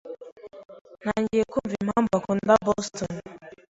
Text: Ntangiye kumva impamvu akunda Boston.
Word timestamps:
Ntangiye 1.01 1.43
kumva 1.51 1.73
impamvu 1.81 2.11
akunda 2.19 2.51
Boston. 2.65 3.13